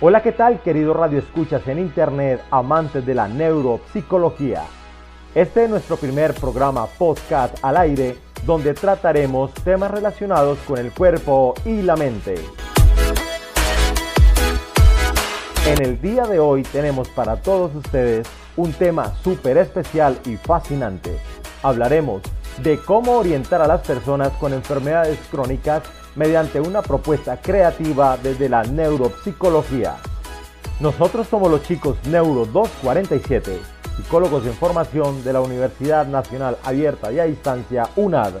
Hola, 0.00 0.22
¿qué 0.22 0.30
tal, 0.30 0.60
queridos 0.62 0.96
radioescuchas 0.96 1.66
en 1.66 1.80
internet, 1.80 2.40
amantes 2.52 3.04
de 3.04 3.16
la 3.16 3.26
neuropsicología? 3.26 4.62
Este 5.34 5.64
es 5.64 5.70
nuestro 5.70 5.96
primer 5.96 6.34
programa 6.34 6.86
podcast 6.86 7.56
al 7.64 7.76
aire, 7.78 8.16
donde 8.46 8.74
trataremos 8.74 9.52
temas 9.64 9.90
relacionados 9.90 10.56
con 10.68 10.78
el 10.78 10.92
cuerpo 10.92 11.54
y 11.64 11.82
la 11.82 11.96
mente. 11.96 12.36
En 15.66 15.82
el 15.82 16.00
día 16.00 16.28
de 16.28 16.38
hoy 16.38 16.62
tenemos 16.62 17.08
para 17.08 17.42
todos 17.42 17.74
ustedes 17.74 18.28
un 18.56 18.72
tema 18.72 19.16
súper 19.24 19.58
especial 19.58 20.16
y 20.26 20.36
fascinante. 20.36 21.18
Hablaremos 21.64 22.22
de 22.62 22.78
cómo 22.78 23.16
orientar 23.16 23.62
a 23.62 23.66
las 23.66 23.80
personas 23.80 24.30
con 24.34 24.52
enfermedades 24.52 25.18
crónicas 25.28 25.82
mediante 26.18 26.60
una 26.60 26.82
propuesta 26.82 27.40
creativa 27.40 28.16
desde 28.16 28.48
la 28.48 28.64
neuropsicología. 28.64 29.96
Nosotros 30.80 31.28
somos 31.28 31.48
los 31.48 31.62
chicos 31.62 31.96
Neuro 32.06 32.44
247, 32.44 33.58
psicólogos 33.96 34.44
en 34.44 34.52
formación 34.54 35.22
de 35.22 35.32
la 35.32 35.40
Universidad 35.40 36.06
Nacional 36.08 36.58
Abierta 36.64 37.12
y 37.12 37.20
a 37.20 37.24
Distancia 37.24 37.88
UNAD. 37.94 38.34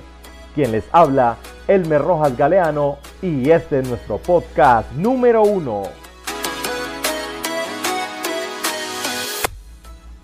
Quien 0.56 0.72
les 0.72 0.84
habla, 0.90 1.36
Elmer 1.68 2.02
Rojas 2.02 2.36
Galeano, 2.36 2.98
y 3.22 3.48
este 3.48 3.78
es 3.78 3.88
nuestro 3.88 4.18
podcast 4.18 4.90
número 4.92 5.42
uno. 5.42 5.84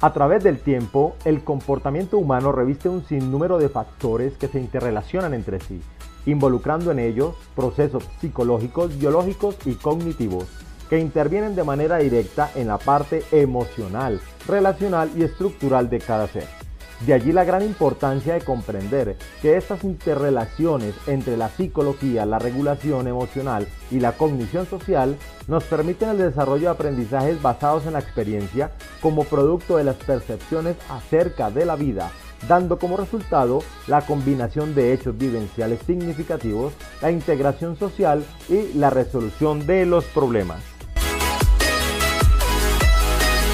A 0.01 0.13
través 0.13 0.43
del 0.43 0.59
tiempo, 0.59 1.15
el 1.25 1.45
comportamiento 1.45 2.19
humano 2.19 2.51
reviste 2.51 2.89
un 2.89 3.07
sinnúmero 3.07 3.59
de 3.59 3.69
factores 3.69 4.37
que 4.37 4.49
se 4.49 4.59
interrelacionan 4.59 5.35
entre 5.35 5.61
sí, 5.61 5.81
involucrando 6.27 6.91
en 6.91 6.99
ellos 6.99 7.35
procesos 7.55 8.05
psicológicos, 8.21 8.99
biológicos 8.99 9.57
y 9.65 9.75
cognitivos 9.75 10.47
que 10.89 10.99
intervienen 10.99 11.55
de 11.55 11.65
manera 11.65 11.99
directa 11.99 12.51
en 12.55 12.69
la 12.69 12.79
parte 12.79 13.23
emocional, 13.33 14.21
relacional 14.47 15.11
y 15.17 15.23
estructural 15.23 15.89
de 15.89 15.99
cada 15.99 16.29
ser. 16.29 16.64
De 17.07 17.13
allí 17.13 17.33
la 17.33 17.45
gran 17.45 17.63
importancia 17.63 18.33
de 18.33 18.41
comprender 18.41 19.19
que 19.43 19.59
estas 19.59 19.85
interrelaciones 19.85 20.95
entre 21.07 21.37
la 21.37 21.51
psicología, 21.51 22.25
la 22.25 22.39
regulación 22.39 23.09
emocional 23.09 23.69
y 23.91 24.01
la 24.01 24.13
cognición 24.13 24.67
social 24.67 25.19
nos 25.47 25.65
permiten 25.65 26.09
el 26.11 26.19
desarrollo 26.19 26.69
de 26.69 26.75
aprendizajes 26.75 27.43
basados 27.43 27.85
en 27.85 27.93
la 27.93 27.99
experiencia 27.99 28.71
como 29.03 29.25
producto 29.25 29.77
de 29.77 29.85
las 29.85 29.97
percepciones 29.97 30.77
acerca 30.89 31.51
de 31.51 31.67
la 31.67 31.77
vida, 31.77 32.11
dando 32.49 32.79
como 32.79 32.97
resultado 32.97 33.59
la 33.87 34.01
combinación 34.01 34.75
de 34.75 34.95
hechos 34.95 35.19
vivenciales 35.19 35.81
significativos, 35.87 36.73
la 37.03 37.11
integración 37.11 37.77
social 37.77 38.25
y 38.49 38.73
la 38.79 38.89
resolución 38.89 39.67
de 39.67 39.85
los 39.85 40.07
problemas. 40.07 40.74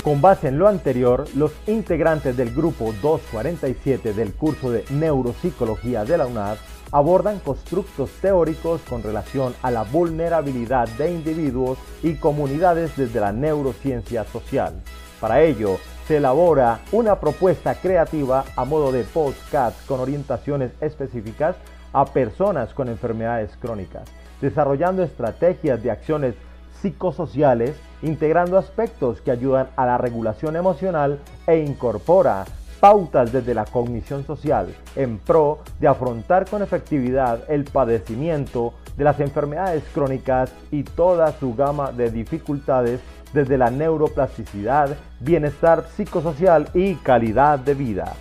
Con 0.02 0.22
base 0.22 0.48
en 0.48 0.58
lo 0.58 0.66
anterior, 0.66 1.26
los 1.34 1.52
integrantes 1.66 2.34
del 2.34 2.54
grupo 2.54 2.94
247 3.02 4.14
del 4.14 4.32
curso 4.32 4.70
de 4.70 4.82
Neuropsicología 4.88 6.06
de 6.06 6.16
la 6.16 6.26
UNAD 6.26 6.56
abordan 6.90 7.38
constructos 7.40 8.10
teóricos 8.22 8.80
con 8.88 9.02
relación 9.02 9.54
a 9.60 9.70
la 9.70 9.82
vulnerabilidad 9.82 10.88
de 10.88 11.12
individuos 11.12 11.78
y 12.02 12.14
comunidades 12.14 12.96
desde 12.96 13.20
la 13.20 13.32
neurociencia 13.32 14.24
social. 14.24 14.72
Para 15.20 15.42
ello, 15.42 15.76
se 16.08 16.16
elabora 16.16 16.80
una 16.92 17.20
propuesta 17.20 17.74
creativa 17.74 18.44
a 18.56 18.64
modo 18.64 18.92
de 18.92 19.04
podcast 19.04 19.86
con 19.86 20.00
orientaciones 20.00 20.72
específicas 20.80 21.56
a 21.92 22.06
personas 22.06 22.72
con 22.72 22.88
enfermedades 22.88 23.50
crónicas, 23.60 24.08
desarrollando 24.40 25.02
estrategias 25.02 25.82
de 25.82 25.90
acciones 25.90 26.34
psicosociales, 26.80 27.76
integrando 28.02 28.58
aspectos 28.58 29.20
que 29.20 29.30
ayudan 29.30 29.68
a 29.76 29.86
la 29.86 29.98
regulación 29.98 30.56
emocional 30.56 31.18
e 31.46 31.58
incorpora 31.58 32.44
pautas 32.80 33.30
desde 33.30 33.54
la 33.54 33.66
cognición 33.66 34.24
social 34.26 34.74
en 34.96 35.18
pro 35.18 35.58
de 35.78 35.86
afrontar 35.86 36.48
con 36.48 36.62
efectividad 36.62 37.40
el 37.48 37.64
padecimiento 37.64 38.72
de 38.96 39.04
las 39.04 39.20
enfermedades 39.20 39.84
crónicas 39.92 40.52
y 40.70 40.82
toda 40.82 41.32
su 41.32 41.54
gama 41.54 41.92
de 41.92 42.10
dificultades 42.10 43.00
desde 43.32 43.58
la 43.58 43.70
neuroplasticidad, 43.70 44.96
bienestar 45.20 45.84
psicosocial 45.96 46.68
y 46.74 46.94
calidad 46.96 47.58
de 47.58 47.74
vida. 47.74 48.14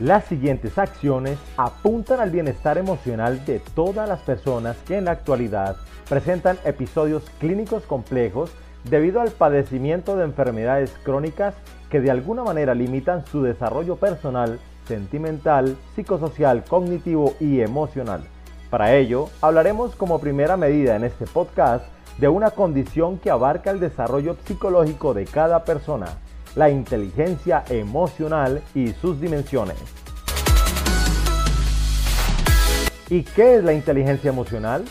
Las 0.00 0.24
siguientes 0.24 0.78
acciones 0.78 1.38
apuntan 1.58 2.20
al 2.20 2.30
bienestar 2.30 2.78
emocional 2.78 3.44
de 3.44 3.60
todas 3.74 4.08
las 4.08 4.20
personas 4.20 4.78
que 4.86 4.96
en 4.96 5.04
la 5.04 5.10
actualidad 5.10 5.76
presentan 6.08 6.56
episodios 6.64 7.28
clínicos 7.38 7.82
complejos 7.82 8.50
debido 8.84 9.20
al 9.20 9.30
padecimiento 9.30 10.16
de 10.16 10.24
enfermedades 10.24 10.90
crónicas 11.02 11.54
que 11.90 12.00
de 12.00 12.10
alguna 12.10 12.42
manera 12.42 12.74
limitan 12.74 13.26
su 13.26 13.42
desarrollo 13.42 13.96
personal, 13.96 14.58
sentimental, 14.88 15.76
psicosocial, 15.94 16.64
cognitivo 16.64 17.34
y 17.38 17.60
emocional. 17.60 18.22
Para 18.70 18.94
ello, 18.94 19.28
hablaremos 19.42 19.96
como 19.96 20.18
primera 20.18 20.56
medida 20.56 20.96
en 20.96 21.04
este 21.04 21.26
podcast 21.26 21.84
de 22.16 22.28
una 22.28 22.52
condición 22.52 23.18
que 23.18 23.30
abarca 23.30 23.70
el 23.70 23.80
desarrollo 23.80 24.38
psicológico 24.46 25.12
de 25.12 25.26
cada 25.26 25.64
persona 25.64 26.06
la 26.54 26.70
inteligencia 26.70 27.64
emocional 27.68 28.62
y 28.74 28.92
sus 28.92 29.20
dimensiones. 29.20 29.76
¿Y 33.08 33.24
qué 33.24 33.56
es 33.56 33.64
la 33.64 33.72
inteligencia 33.72 34.30
emocional? 34.30 34.84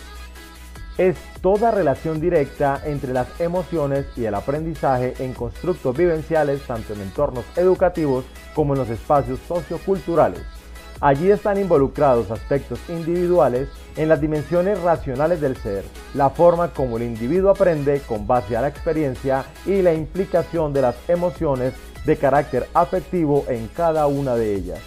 Es 0.97 1.15
toda 1.41 1.71
relación 1.71 2.19
directa 2.19 2.81
entre 2.83 3.13
las 3.13 3.39
emociones 3.39 4.05
y 4.17 4.25
el 4.25 4.35
aprendizaje 4.35 5.13
en 5.19 5.33
constructos 5.33 5.95
vivenciales 5.95 6.61
tanto 6.67 6.93
en 6.93 7.01
entornos 7.01 7.45
educativos 7.55 8.25
como 8.53 8.73
en 8.73 8.79
los 8.79 8.89
espacios 8.89 9.39
socioculturales. 9.47 10.58
Allí 11.01 11.31
están 11.31 11.57
involucrados 11.57 12.29
aspectos 12.29 12.77
individuales 12.89 13.69
en 13.95 14.09
las 14.09 14.19
dimensiones 14.19 14.81
racionales 14.81 15.39
del 15.39 15.55
ser, 15.55 15.85
la 16.13 16.29
forma 16.29 16.73
como 16.73 16.97
el 16.97 17.03
individuo 17.03 17.51
aprende 17.51 18.01
con 18.01 18.27
base 18.27 18.57
a 18.57 18.61
la 18.61 18.67
experiencia 18.67 19.45
y 19.65 19.81
la 19.81 19.93
implicación 19.93 20.73
de 20.73 20.81
las 20.81 20.95
emociones 21.07 21.73
de 22.05 22.17
carácter 22.17 22.67
afectivo 22.73 23.45
en 23.47 23.69
cada 23.69 24.07
una 24.07 24.35
de 24.35 24.55
ellas. 24.55 24.79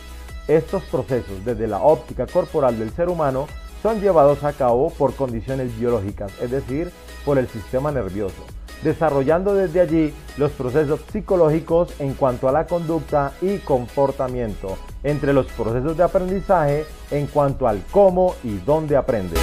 Estos 0.49 0.83
procesos 0.85 1.43
desde 1.47 1.67
la 1.67 1.83
óptica 1.83 2.27
corporal 2.27 2.79
del 2.79 2.91
ser 2.91 3.09
humano 3.09 3.47
son 3.83 4.03
llevados 4.03 4.45
a 4.45 4.53
cabo 4.53 4.91
por 4.91 5.15
condiciones 5.15 5.75
biológicas, 5.79 6.31
es 6.43 6.51
decir, 6.51 6.91
por 7.25 7.39
el 7.39 7.49
sistema 7.49 7.91
nervioso 7.91 8.45
desarrollando 8.83 9.55
desde 9.55 9.81
allí 9.81 10.15
los 10.37 10.51
procesos 10.53 11.01
psicológicos 11.13 11.99
en 12.01 12.15
cuanto 12.15 12.49
a 12.49 12.53
la 12.53 12.67
conducta 12.67 13.33
y 13.41 13.59
comportamiento, 13.59 14.77
entre 15.03 15.33
los 15.33 15.47
procesos 15.47 15.97
de 15.97 16.03
aprendizaje 16.03 16.85
en 17.11 17.27
cuanto 17.27 17.69
al 17.69 17.81
cómo 17.91 18.35
y 18.43 18.57
dónde 18.59 18.97
aprende. 18.97 19.37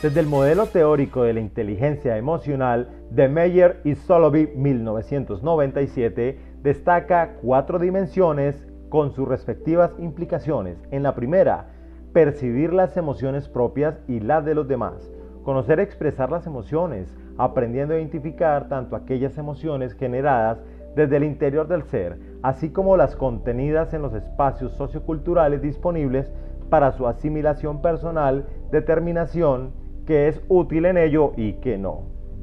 Desde 0.00 0.20
el 0.20 0.26
modelo 0.26 0.66
teórico 0.66 1.24
de 1.24 1.32
la 1.32 1.40
inteligencia 1.40 2.16
emocional 2.16 2.88
de 3.10 3.28
Meyer 3.28 3.80
y 3.82 3.96
Solovey 3.96 4.52
1997, 4.54 6.38
destaca 6.62 7.34
cuatro 7.42 7.80
dimensiones 7.80 8.64
con 8.90 9.12
sus 9.12 9.26
respectivas 9.26 9.90
implicaciones. 9.98 10.78
En 10.92 11.02
la 11.02 11.16
primera, 11.16 11.70
percibir 12.12 12.72
las 12.72 12.96
emociones 12.96 13.48
propias 13.48 13.96
y 14.06 14.20
las 14.20 14.44
de 14.44 14.54
los 14.54 14.68
demás. 14.68 15.17
Conocer 15.48 15.80
expresar 15.80 16.30
las 16.30 16.46
emociones, 16.46 17.16
aprendiendo 17.38 17.94
a 17.94 17.96
identificar 17.96 18.68
tanto 18.68 18.94
aquellas 18.94 19.38
emociones 19.38 19.94
generadas 19.94 20.62
desde 20.94 21.16
el 21.16 21.24
interior 21.24 21.66
del 21.68 21.84
ser, 21.84 22.18
así 22.42 22.68
como 22.68 22.98
las 22.98 23.16
contenidas 23.16 23.94
en 23.94 24.02
los 24.02 24.12
espacios 24.12 24.72
socioculturales 24.72 25.62
disponibles 25.62 26.30
para 26.68 26.92
su 26.92 27.06
asimilación 27.06 27.80
personal, 27.80 28.44
determinación, 28.70 29.72
que 30.04 30.28
es 30.28 30.42
útil 30.48 30.84
en 30.84 30.98
ello 30.98 31.32
y 31.34 31.54
que 31.54 31.78
no. 31.78 32.02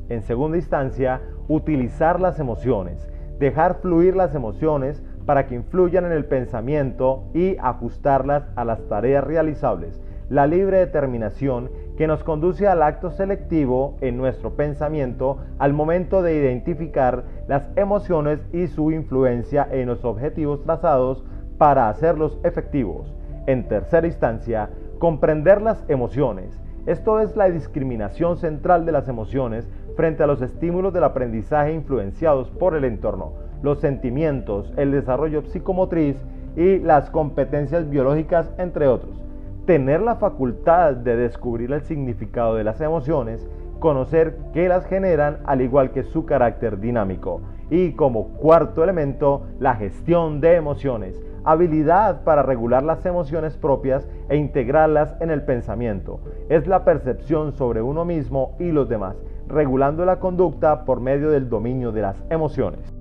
En 0.10 0.24
segunda 0.24 0.58
instancia, 0.58 1.22
utilizar 1.48 2.20
las 2.20 2.40
emociones, 2.40 3.08
dejar 3.38 3.82
fluir 3.82 4.16
las 4.16 4.34
emociones 4.34 5.04
para 5.28 5.46
que 5.46 5.54
influyan 5.54 6.06
en 6.06 6.12
el 6.12 6.26
pensamiento 6.26 7.26
y 7.36 7.56
ajustarlas 7.58 8.50
a 8.56 8.66
las 8.66 8.84
tareas 8.88 9.24
realizables. 9.24 10.02
La 10.30 10.48
libre 10.48 10.80
determinación 10.80 11.70
que 11.98 12.08
nos 12.08 12.24
conduce 12.24 12.68
al 12.68 12.82
acto 12.82 13.12
selectivo 13.12 13.96
en 14.02 14.18
nuestro 14.18 14.56
pensamiento 14.56 15.38
al 15.60 15.74
momento 15.74 16.24
de 16.24 16.36
identificar 16.36 17.26
las 17.48 17.70
emociones 17.76 18.40
y 18.52 18.66
su 18.66 18.92
influencia 18.92 19.68
en 19.70 19.88
los 19.88 20.04
objetivos 20.04 20.64
trazados 20.64 21.24
para 21.60 21.90
hacerlos 21.90 22.40
efectivos. 22.44 23.14
En 23.46 23.68
tercera 23.68 24.08
instancia, 24.08 24.72
comprender 24.98 25.62
las 25.62 25.84
emociones. 25.90 26.60
Esto 26.88 27.20
es 27.20 27.36
la 27.36 27.48
discriminación 27.52 28.38
central 28.38 28.88
de 28.88 28.94
las 28.94 29.08
emociones 29.08 29.70
frente 29.96 30.24
a 30.24 30.28
los 30.28 30.42
estímulos 30.42 30.92
del 30.92 31.04
aprendizaje 31.04 31.72
influenciados 31.72 32.50
por 32.50 32.76
el 32.76 32.86
entorno, 32.86 33.34
los 33.62 33.80
sentimientos, 33.80 34.74
el 34.76 34.92
desarrollo 34.92 35.44
psicomotriz 35.44 36.18
y 36.56 36.80
las 36.80 37.12
competencias 37.12 37.88
biológicas, 37.92 38.52
entre 38.58 38.88
otros 38.88 39.26
tener 39.66 40.02
la 40.02 40.16
facultad 40.16 40.94
de 40.94 41.16
descubrir 41.16 41.72
el 41.72 41.82
significado 41.82 42.56
de 42.56 42.64
las 42.64 42.82
emociones, 42.82 43.48
conocer 43.80 44.38
qué 44.54 44.68
las 44.68 44.86
generan 44.86 45.40
al 45.46 45.62
igual 45.62 45.92
que 45.92 46.04
su 46.04 46.26
carácter 46.26 46.80
dinámico. 46.80 47.42
Y 47.70 47.94
como 47.94 48.30
cuarto 48.30 48.84
elemento, 48.84 49.44
la 49.60 49.76
gestión 49.76 50.40
de 50.40 50.56
emociones, 50.56 51.20
habilidad 51.44 52.24
para 52.24 52.44
regular 52.44 52.84
las 52.84 53.06
emociones 53.06 53.58
propias 53.58 54.08
e 54.30 54.38
integrarlas 54.38 55.16
en 55.20 55.32
el 55.32 55.44
pensamiento. 55.44 56.20
Es 56.50 56.68
la 56.68 56.86
percepción 56.86 57.54
sobre 57.54 57.82
uno 57.82 58.06
mismo 58.06 58.56
y 58.60 58.72
los 58.72 58.88
demás, 58.88 59.16
regulando 59.48 60.06
la 60.06 60.20
conducta 60.20 60.86
por 60.86 61.00
medio 61.00 61.32
del 61.32 61.50
dominio 61.50 61.92
de 61.92 62.02
las 62.02 62.24
emociones. 62.30 62.96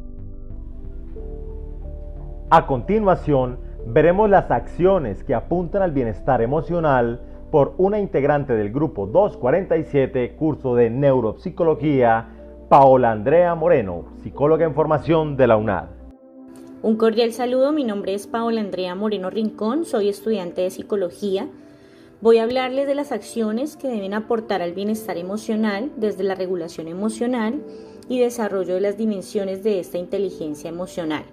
A 2.50 2.67
continuación, 2.67 3.58
veremos 3.86 4.31
las 4.31 4.50
acciones 4.50 5.22
que 5.25 5.34
apuntan 5.34 5.82
al 5.82 5.92
bienestar 5.92 6.40
emocional 6.42 7.20
por 7.50 7.75
una 7.78 8.00
integrante 8.00 8.54
del 8.54 8.72
grupo 8.72 9.06
247, 9.06 10.34
curso 10.36 10.75
de 10.75 10.90
neuropsicología, 10.90 12.28
Paola 12.69 13.12
Andrea 13.12 13.54
Moreno, 13.54 14.06
psicóloga 14.22 14.64
en 14.64 14.75
formación 14.75 15.36
de 15.36 15.46
la 15.46 15.56
UNAD. 15.56 15.88
Un 16.82 16.96
cordial 16.96 17.32
saludo, 17.32 17.72
mi 17.72 17.84
nombre 17.84 18.14
es 18.14 18.26
Paola 18.26 18.60
Andrea 18.60 18.94
Moreno 18.94 19.31
Rincón, 19.31 19.84
soy 19.84 20.08
estudiante 20.08 20.62
de 20.62 20.70
psicología. 20.70 21.48
Voy 22.20 22.38
a 22.38 22.42
hablarles 22.42 22.86
de 22.86 22.94
las 22.94 23.12
acciones 23.12 23.76
que 23.76 23.88
deben 23.88 24.14
aportar 24.14 24.62
al 24.62 24.72
bienestar 24.72 25.16
emocional 25.16 25.92
desde 25.96 26.25
la 26.25 26.34
regulación 26.34 26.88
emocional 26.88 27.62
y 28.08 28.19
desarrollo 28.19 28.75
de 28.75 28.81
las 28.81 28.96
dimensiones 28.96 29.62
de 29.62 29.78
esta 29.78 29.98
inteligencia 29.98 30.69
emocional. 30.69 31.25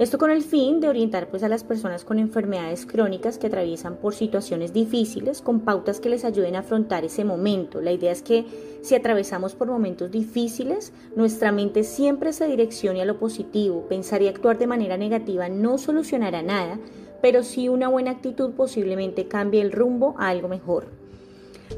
Esto 0.00 0.16
con 0.16 0.30
el 0.30 0.42
fin 0.42 0.80
de 0.80 0.88
orientar 0.88 1.28
pues, 1.28 1.42
a 1.42 1.48
las 1.50 1.62
personas 1.62 2.06
con 2.06 2.18
enfermedades 2.18 2.86
crónicas 2.86 3.36
que 3.36 3.48
atraviesan 3.48 3.96
por 3.96 4.14
situaciones 4.14 4.72
difíciles 4.72 5.42
con 5.42 5.60
pautas 5.60 6.00
que 6.00 6.08
les 6.08 6.24
ayuden 6.24 6.56
a 6.56 6.60
afrontar 6.60 7.04
ese 7.04 7.22
momento. 7.22 7.82
La 7.82 7.92
idea 7.92 8.10
es 8.10 8.22
que 8.22 8.46
si 8.80 8.94
atravesamos 8.94 9.54
por 9.54 9.68
momentos 9.68 10.10
difíciles, 10.10 10.94
nuestra 11.16 11.52
mente 11.52 11.84
siempre 11.84 12.32
se 12.32 12.46
direccione 12.46 13.02
a 13.02 13.04
lo 13.04 13.18
positivo. 13.18 13.88
Pensar 13.90 14.22
y 14.22 14.28
actuar 14.28 14.56
de 14.56 14.66
manera 14.66 14.96
negativa 14.96 15.50
no 15.50 15.76
solucionará 15.76 16.40
nada, 16.40 16.78
pero 17.20 17.42
sí 17.42 17.68
una 17.68 17.88
buena 17.88 18.12
actitud 18.12 18.52
posiblemente 18.52 19.28
cambie 19.28 19.60
el 19.60 19.70
rumbo 19.70 20.14
a 20.16 20.28
algo 20.28 20.48
mejor. 20.48 20.99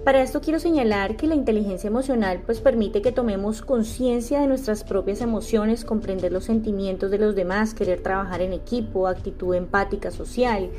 Para 0.05 0.21
esto 0.21 0.41
quiero 0.41 0.59
señalar 0.59 1.17
que 1.17 1.29
la 1.29 1.37
inteligencia 1.37 1.87
emocional 1.87 2.43
pues 2.44 2.61
permite 2.61 3.03
que 3.03 3.12
tomemos 3.12 3.62
conciencia 3.62 4.41
de 4.41 4.49
nuestras 4.49 4.83
propias 4.83 5.21
emociones, 5.21 5.85
comprender 5.85 6.33
los 6.33 6.44
sentimientos 6.44 7.12
de 7.12 7.19
los 7.19 7.37
demás, 7.37 7.73
querer 7.73 8.03
trabajar 8.03 8.41
en 8.41 8.53
equipo, 8.53 9.06
actitud 9.06 9.55
empática 9.55 10.11
social, 10.11 10.71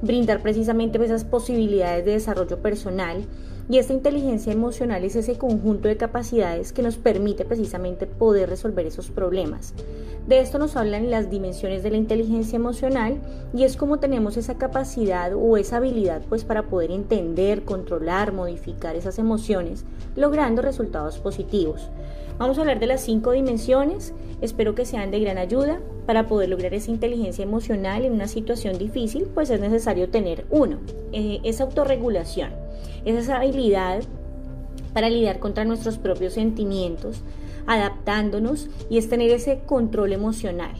brindar 0.00 0.42
precisamente 0.42 1.02
esas 1.04 1.24
posibilidades 1.24 2.04
de 2.04 2.12
desarrollo 2.12 2.62
personal 2.62 3.26
y 3.70 3.78
esta 3.78 3.92
inteligencia 3.92 4.52
emocional 4.52 5.04
es 5.04 5.14
ese 5.14 5.36
conjunto 5.36 5.88
de 5.88 5.98
capacidades 5.98 6.72
que 6.72 6.82
nos 6.82 6.96
permite 6.96 7.44
precisamente 7.44 8.06
poder 8.06 8.48
resolver 8.48 8.86
esos 8.86 9.10
problemas. 9.10 9.74
De 10.26 10.40
esto 10.40 10.58
nos 10.58 10.76
hablan 10.76 11.10
las 11.10 11.30
dimensiones 11.30 11.82
de 11.82 11.90
la 11.90 11.98
inteligencia 11.98 12.56
emocional 12.56 13.20
y 13.54 13.64
es 13.64 13.76
como 13.76 13.98
tenemos 13.98 14.36
esa 14.36 14.56
capacidad 14.56 15.32
o 15.34 15.56
esa 15.56 15.78
habilidad 15.78 16.22
pues 16.28 16.44
para 16.44 16.64
poder 16.64 16.90
entender, 16.90 17.64
controlar, 17.64 18.32
modificar 18.32 18.96
esas 18.96 19.18
emociones, 19.18 19.84
logrando 20.16 20.62
resultados 20.62 21.18
positivos. 21.18 21.90
Vamos 22.38 22.56
a 22.56 22.60
hablar 22.60 22.78
de 22.78 22.86
las 22.86 23.02
cinco 23.02 23.32
dimensiones, 23.32 24.14
espero 24.40 24.74
que 24.74 24.86
sean 24.86 25.10
de 25.10 25.20
gran 25.20 25.38
ayuda. 25.38 25.80
Para 26.06 26.26
poder 26.26 26.48
lograr 26.48 26.72
esa 26.72 26.90
inteligencia 26.90 27.42
emocional 27.42 28.02
en 28.02 28.14
una 28.14 28.28
situación 28.28 28.78
difícil, 28.78 29.24
pues 29.34 29.50
es 29.50 29.60
necesario 29.60 30.08
tener 30.08 30.46
uno, 30.48 30.78
eh, 31.12 31.40
esa 31.44 31.64
autorregulación 31.64 32.67
es 33.04 33.16
esa 33.16 33.38
habilidad 33.38 34.02
para 34.92 35.10
lidiar 35.10 35.38
contra 35.38 35.64
nuestros 35.64 35.98
propios 35.98 36.34
sentimientos, 36.34 37.22
adaptándonos 37.66 38.68
y 38.90 38.98
es 38.98 39.08
tener 39.08 39.30
ese 39.30 39.60
control 39.66 40.12
emocional. 40.12 40.74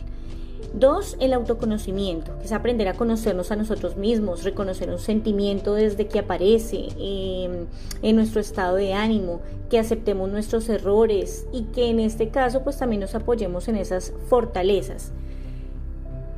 Dos, 0.74 1.16
el 1.20 1.32
autoconocimiento, 1.32 2.38
que 2.38 2.44
es 2.44 2.52
aprender 2.52 2.88
a 2.88 2.94
conocernos 2.94 3.50
a 3.50 3.56
nosotros 3.56 3.96
mismos, 3.96 4.44
reconocer 4.44 4.90
un 4.90 4.98
sentimiento 4.98 5.74
desde 5.74 6.08
que 6.08 6.18
aparece 6.18 6.88
em, 6.98 7.66
en 8.02 8.16
nuestro 8.16 8.40
estado 8.40 8.76
de 8.76 8.92
ánimo, 8.92 9.40
que 9.70 9.78
aceptemos 9.78 10.28
nuestros 10.30 10.68
errores 10.68 11.46
y 11.52 11.62
que 11.64 11.88
en 11.88 12.00
este 12.00 12.28
caso 12.28 12.62
pues 12.64 12.76
también 12.76 13.00
nos 13.00 13.14
apoyemos 13.14 13.68
en 13.68 13.76
esas 13.76 14.12
fortalezas. 14.28 15.12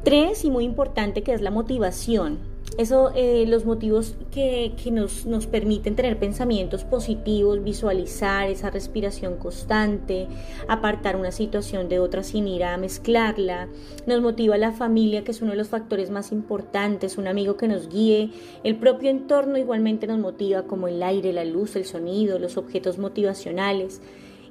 Tres, 0.05 0.45
y 0.45 0.51
muy 0.51 0.65
importante, 0.65 1.23
que 1.23 1.35
es 1.35 1.41
la 1.41 1.51
motivación, 1.51 2.39
eso, 2.79 3.11
eh, 3.15 3.45
los 3.47 3.65
motivos 3.65 4.15
que, 4.31 4.73
nos, 4.93 5.27
nos, 5.27 5.47
permiten 5.47 5.97
tener 5.97 6.19
pensamientos 6.19 6.85
positivos, 6.85 7.63
visualizar 7.63 8.49
esa 8.49 8.71
respiración 8.71 9.37
constante, 9.37 10.29
apartar 10.69 11.17
una 11.17 11.33
situación 11.33 11.89
de 11.89 11.99
otra 11.99 12.23
sin 12.23 12.49
ir 12.49 12.65
a 12.65 12.77
mezclarla, 12.77 13.69
nos 14.07 14.21
motiva 14.21 14.57
la 14.57 14.73
familia, 14.73 15.25
que 15.25 15.33
es 15.33 15.43
uno 15.43 15.51
de 15.51 15.59
los 15.59 15.69
factores 15.69 16.11
más 16.11 16.33
importantes, 16.33 17.19
un 17.19 17.27
amigo 17.27 17.57
que 17.57 17.69
nos 17.69 17.89
guíe, 17.89 18.31
el 18.65 18.77
propio 18.77 19.11
entorno 19.11 19.59
igualmente 19.59 20.07
nos 20.07 20.19
motiva, 20.19 20.63
como 20.63 20.89
el 20.89 21.03
aire, 21.03 21.33
la 21.33 21.45
luz, 21.45 21.77
el 21.77 21.85
sonido, 21.85 22.39
los 22.39 22.57
objetos 22.57 22.99
motivacionales. 22.99 24.01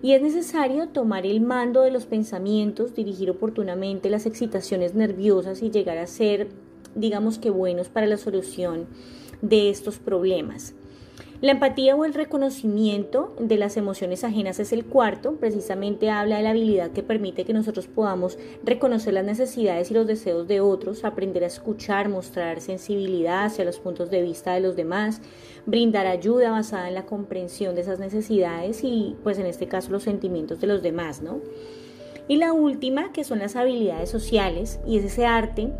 Y 0.02 0.14
es 0.14 0.22
necesario 0.22 0.88
tomar 0.90 1.26
el 1.26 1.42
mando 1.42 1.82
de 1.82 1.92
los 1.92 2.06
pensamientos, 2.06 2.96
dirigir 2.96 3.30
oportunamente 3.30 4.10
las 4.10 4.26
excitaciones 4.26 4.94
nerviosas 4.94 5.62
y 5.62 5.72
llegar 5.72 5.98
a 5.98 6.08
ser 6.08 6.48
digamos 6.96 7.40
que 7.40 7.50
buenos 7.50 7.90
para 7.90 8.08
la 8.08 8.18
solución 8.18 8.88
de 9.42 9.70
estos 9.70 10.00
problemas. 10.00 10.74
La 11.42 11.54
empatía 11.54 11.96
o 11.96 12.04
el 12.04 12.14
reconocimiento 12.14 13.34
de 13.40 13.56
las 13.56 13.78
emociones 13.78 14.26
ajenas 14.26 14.60
es 14.60 14.74
el 14.74 14.84
cuarto, 14.84 15.38
precisamente 15.38 16.10
habla 16.10 16.36
de 16.36 16.44
la 16.44 16.50
habilidad 16.50 16.92
que 16.92 17.02
permite 17.02 17.46
que 17.46 17.54
nosotros 17.54 17.88
podamos 17.88 18.38
reconocer 18.66 19.14
las 19.14 19.24
necesidades 19.24 19.90
y 19.90 19.94
los 19.94 20.06
deseos 20.06 20.50
de 20.50 20.60
otros, 20.60 21.06
aprender 21.06 21.46
a 21.46 21.48
escuchar, 21.48 22.10
mostrar 22.10 22.60
sensibilidad 22.60 23.46
hacia 23.46 23.64
los 23.64 23.80
puntos 23.80 24.10
de 24.10 24.22
vista 24.22 24.54
de 24.54 24.60
los 24.60 24.76
demás, 24.76 25.22
brindar 25.66 26.08
ayuda 26.08 26.52
basada 26.52 26.90
en 26.90 26.96
la 26.96 27.06
comprensión 27.06 27.74
de 27.74 27.82
esas 27.82 28.00
necesidades 28.00 28.84
y 28.84 29.16
pues 29.24 29.40
en 29.40 29.46
este 29.46 29.70
caso 29.70 29.92
los 29.92 30.04
sentimientos 30.04 30.60
de 30.60 30.68
los 30.68 30.82
demás, 30.82 31.22
¿no? 31.22 31.40
Y 32.28 32.36
la 32.36 32.52
última, 32.52 33.14
que 33.14 33.24
son 33.24 33.40
las 33.40 33.56
habilidades 33.56 34.10
sociales 34.10 34.82
y 34.86 34.98
es 34.98 35.06
ese 35.06 35.26
arte 35.26 35.72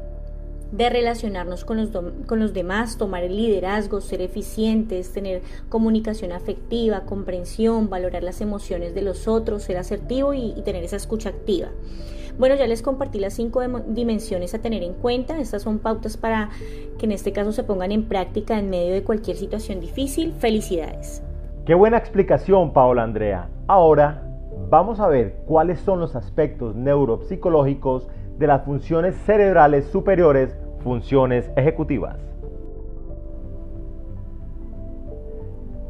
de 0.72 0.90
relacionarnos 0.90 1.66
con 1.66 1.78
los, 1.78 1.90
con 2.26 2.40
los 2.40 2.54
demás, 2.54 2.98
tomar 2.98 3.24
el 3.24 3.36
liderazgo, 3.36 4.02
ser 4.02 4.22
eficientes, 4.22 5.12
tener 5.12 5.42
comunicación 5.70 6.32
afectiva, 6.32 7.02
comprensión, 7.02 7.90
valorar 7.90 8.24
las 8.24 8.42
emociones 8.42 8.94
de 8.94 9.02
los 9.02 9.28
otros, 9.28 9.64
ser 9.64 9.78
asertivo 9.78 10.34
y, 10.34 10.54
tener 10.64 10.84
esa 10.84 10.98
escucha 10.98 11.30
activa. 11.30 11.70
Bueno, 12.38 12.56
ya 12.56 12.68
les 12.68 12.82
compartí 12.82 13.20
las 13.20 13.34
cinco 13.34 13.62
dimensiones 13.88 14.54
a 14.54 14.60
tener 14.60 14.84
en 14.84 14.94
cuenta. 14.94 15.40
Estas 15.40 15.64
son 15.64 15.80
pautas 15.80 16.16
para 16.16 16.50
que 16.98 17.06
en 17.06 17.12
este 17.12 17.34
caso 17.34 17.52
se 17.52 17.64
pongan 17.64 17.92
en 17.92 18.04
práctica 18.04 18.60
en 18.60 18.70
medio 18.70 18.94
de 18.94 19.04
cualquier 19.04 19.36
situación 19.36 19.80
difícil. 19.80 20.34
Felicidades. 20.34 21.24
Qué 21.66 21.74
buena 21.74 21.98
explicación, 21.98 22.72
Paola 22.72 23.04
Andrea. 23.04 23.50
Ahora 23.68 24.24
vamos 24.70 25.00
a 25.00 25.08
ver 25.08 25.42
cuáles 25.46 25.80
son 25.80 26.00
los 26.00 26.16
aspectos 26.16 26.76
neuropsicológicos 26.76 28.08
de 28.40 28.48
las 28.48 28.64
funciones 28.64 29.16
cerebrales 29.26 29.86
superiores, 29.88 30.58
funciones 30.82 31.52
ejecutivas. 31.58 32.18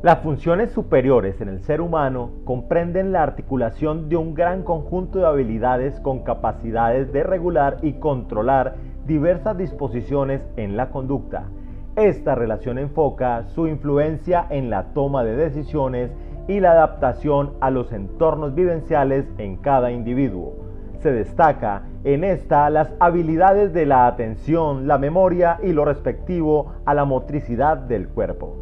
Las 0.02 0.20
funciones 0.20 0.72
superiores 0.72 1.40
en 1.42 1.50
el 1.50 1.60
ser 1.62 1.80
humano 1.80 2.32
comprenden 2.46 3.12
la 3.12 3.22
articulación 3.22 4.10
de 4.10 4.18
un 4.18 4.34
gran 4.34 4.64
conjunto 4.64 5.20
de 5.20 5.28
habilidades 5.28 6.00
con 6.00 6.24
capacidades 6.24 7.14
de 7.14 7.22
regular 7.22 7.78
y 7.84 7.94
controlar 7.94 8.78
diversas 9.06 9.56
disposiciones 9.56 10.42
en 10.56 10.76
la 10.76 10.90
conducta. 10.90 11.50
Esta 11.96 12.34
relación 12.34 12.80
enfoca 12.80 13.44
su 13.50 13.68
influencia 13.68 14.48
en 14.50 14.72
la 14.72 14.94
toma 14.94 15.24
de 15.24 15.36
decisiones 15.36 16.12
y 16.48 16.62
la 16.62 16.72
adaptación 16.72 17.54
a 17.60 17.70
los 17.70 17.92
entornos 17.92 18.56
vivenciales 18.56 19.26
en 19.38 19.58
cada 19.58 19.92
individuo 19.92 20.69
se 21.00 21.12
destaca 21.12 21.84
en 22.04 22.24
esta 22.24 22.70
las 22.70 22.94
habilidades 23.00 23.74
de 23.74 23.86
la 23.86 24.08
atención, 24.08 24.88
la 24.88 24.98
memoria 24.98 25.60
y 25.64 25.74
lo 25.74 25.86
respectivo 25.86 26.74
a 26.86 26.94
la 26.94 27.06
motricidad 27.06 27.78
del 27.78 28.10
cuerpo. 28.10 28.56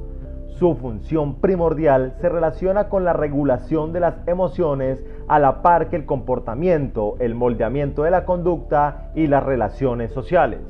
Su 0.48 0.75
función 0.75 1.36
primordial 1.36 2.15
se 2.20 2.29
relaciona 2.29 2.89
con 2.89 3.03
la 3.03 3.13
regulación 3.13 3.94
de 3.94 4.00
las 4.00 4.15
emociones 4.27 5.06
a 5.27 5.38
la 5.38 5.62
par 5.62 5.89
que 5.89 5.96
el 5.96 6.06
comportamiento, 6.06 7.15
el 7.20 7.36
moldeamiento 7.36 8.03
de 8.03 8.12
la 8.12 8.25
conducta 8.25 9.12
y 9.13 9.27
las 9.27 9.44
relaciones 9.44 10.12
sociales. 10.12 10.62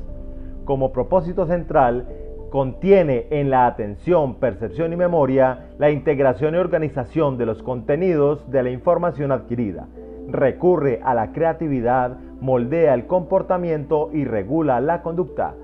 Como 0.66 0.92
propósito 0.92 1.46
central, 1.46 2.06
contiene 2.50 3.26
en 3.30 3.48
la 3.48 3.66
atención, 3.66 4.34
percepción 4.34 4.92
y 4.92 4.96
memoria 4.96 5.70
la 5.78 5.90
integración 5.90 6.54
y 6.54 6.58
organización 6.58 7.38
de 7.38 7.46
los 7.46 7.62
contenidos 7.62 8.50
de 8.50 8.62
la 8.62 8.70
información 8.70 9.32
adquirida, 9.32 9.86
recurre 10.28 11.00
a 11.02 11.14
la 11.14 11.32
creatividad, 11.32 12.18
moldea 12.40 12.94
el 12.94 13.06
comportamiento 13.06 14.10
y 14.12 14.24
regula 14.24 14.80
la 14.80 15.02
conducta. 15.02 15.54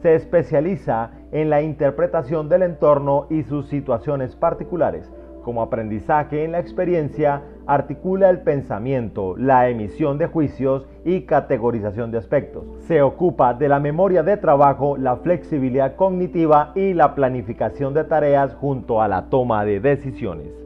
se 0.00 0.16
especializa 0.16 1.10
en 1.30 1.48
la 1.48 1.62
interpretación 1.62 2.48
del 2.48 2.62
entorno 2.62 3.26
y 3.30 3.44
sus 3.44 3.68
situaciones 3.68 4.34
particulares. 4.34 5.08
Como 5.44 5.62
aprendizaje 5.62 6.44
en 6.44 6.52
la 6.52 6.58
experiencia, 6.58 7.42
articula 7.66 8.28
el 8.30 8.40
pensamiento, 8.40 9.36
la 9.36 9.68
emisión 9.68 10.18
de 10.18 10.26
juicios 10.26 10.88
y 11.04 11.22
categorización 11.22 12.10
de 12.10 12.18
aspectos. 12.18 12.64
Se 12.86 13.00
ocupa 13.00 13.54
de 13.54 13.68
la 13.68 13.78
memoria 13.78 14.24
de 14.24 14.36
trabajo, 14.36 14.96
la 14.96 15.16
flexibilidad 15.16 15.94
cognitiva 15.94 16.72
y 16.74 16.94
la 16.94 17.14
planificación 17.14 17.94
de 17.94 18.04
tareas 18.04 18.54
junto 18.54 19.00
a 19.00 19.06
la 19.06 19.30
toma 19.30 19.64
de 19.64 19.78
decisiones. 19.78 20.61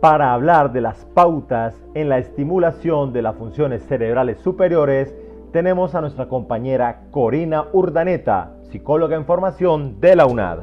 Para 0.00 0.32
hablar 0.32 0.72
de 0.72 0.80
las 0.80 1.04
pautas 1.12 1.74
en 1.92 2.08
la 2.08 2.16
estimulación 2.16 3.12
de 3.12 3.20
las 3.20 3.36
funciones 3.36 3.82
cerebrales 3.86 4.38
superiores, 4.38 5.14
tenemos 5.52 5.94
a 5.94 6.00
nuestra 6.00 6.26
compañera 6.26 7.02
Corina 7.10 7.66
Urdaneta, 7.74 8.54
psicóloga 8.70 9.16
en 9.16 9.26
formación 9.26 10.00
de 10.00 10.16
la 10.16 10.24
UNAD. 10.24 10.60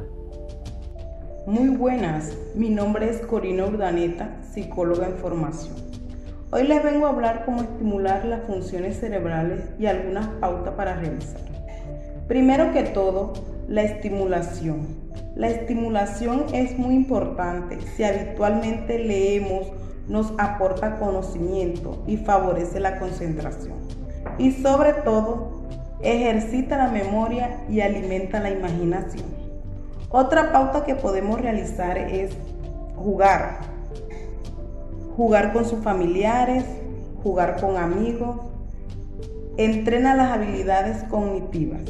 Muy 1.46 1.68
buenas, 1.68 2.36
mi 2.56 2.68
nombre 2.68 3.08
es 3.08 3.24
Corina 3.26 3.64
Urdaneta, 3.66 4.42
psicóloga 4.42 5.06
en 5.06 5.14
formación. 5.14 5.76
Hoy 6.50 6.64
les 6.64 6.82
vengo 6.82 7.06
a 7.06 7.10
hablar 7.10 7.44
cómo 7.44 7.62
estimular 7.62 8.24
las 8.24 8.42
funciones 8.42 8.98
cerebrales 8.98 9.70
y 9.78 9.86
algunas 9.86 10.26
pautas 10.40 10.74
para 10.74 10.96
realizar. 10.96 11.40
Primero 12.26 12.72
que 12.72 12.82
todo, 12.82 13.34
la 13.68 13.82
estimulación. 13.82 15.07
La 15.34 15.48
estimulación 15.48 16.46
es 16.52 16.78
muy 16.78 16.94
importante. 16.94 17.78
Si 17.96 18.02
habitualmente 18.02 18.98
leemos, 18.98 19.68
nos 20.08 20.32
aporta 20.38 20.98
conocimiento 20.98 22.02
y 22.06 22.16
favorece 22.16 22.80
la 22.80 22.98
concentración. 22.98 23.74
Y 24.38 24.52
sobre 24.52 24.94
todo, 24.94 25.58
ejercita 26.00 26.78
la 26.78 26.88
memoria 26.88 27.64
y 27.68 27.80
alimenta 27.80 28.40
la 28.40 28.50
imaginación. 28.50 29.26
Otra 30.10 30.52
pauta 30.52 30.84
que 30.84 30.94
podemos 30.94 31.40
realizar 31.40 31.98
es 31.98 32.30
jugar. 32.96 33.58
Jugar 35.16 35.52
con 35.52 35.64
sus 35.64 35.80
familiares, 35.80 36.64
jugar 37.22 37.60
con 37.60 37.76
amigos. 37.76 38.40
Entrena 39.56 40.14
las 40.14 40.32
habilidades 40.32 41.02
cognitivas. 41.04 41.82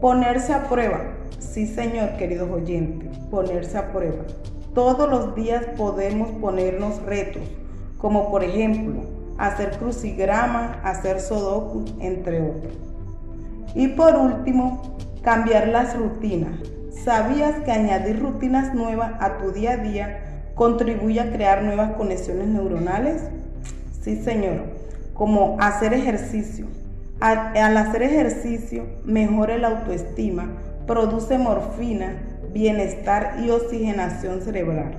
Ponerse 0.00 0.54
a 0.54 0.68
prueba. 0.68 1.19
Sí, 1.40 1.66
señor, 1.66 2.16
queridos 2.16 2.48
oyentes, 2.50 3.18
ponerse 3.30 3.76
a 3.76 3.90
prueba. 3.92 4.24
Todos 4.72 5.10
los 5.10 5.34
días 5.34 5.64
podemos 5.76 6.28
ponernos 6.40 7.02
retos, 7.02 7.42
como 7.98 8.30
por 8.30 8.44
ejemplo, 8.44 9.00
hacer 9.36 9.76
crucigrama, 9.78 10.80
hacer 10.84 11.20
sudoku, 11.20 11.84
entre 11.98 12.40
otros. 12.40 12.72
Y 13.74 13.88
por 13.88 14.14
último, 14.14 15.00
Cambiar 15.22 15.68
las 15.68 15.94
rutinas. 15.98 16.60
¿Sabías 17.04 17.60
que 17.62 17.70
añadir 17.70 18.20
rutinas 18.20 18.74
nuevas 18.74 19.12
a 19.20 19.36
tu 19.36 19.50
día 19.52 19.72
a 19.72 19.76
día 19.76 20.44
contribuye 20.54 21.20
a 21.20 21.30
crear 21.30 21.62
nuevas 21.62 21.92
conexiones 21.92 22.46
neuronales? 22.46 23.24
Sí, 24.00 24.16
señor. 24.22 24.62
Como 25.12 25.58
hacer 25.60 25.92
ejercicio. 25.92 26.66
Al 27.20 27.76
hacer 27.76 28.02
ejercicio 28.02 28.86
mejora 29.04 29.58
la 29.58 29.68
autoestima, 29.68 30.48
produce 30.86 31.38
morfina, 31.38 32.16
bienestar 32.52 33.36
y 33.44 33.50
oxigenación 33.50 34.40
cerebral. 34.40 34.92